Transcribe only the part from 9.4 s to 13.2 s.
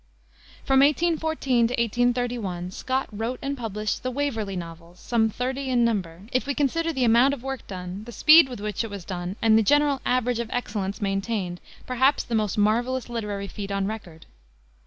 and the general average of excellence maintained, perhaps the most marvelous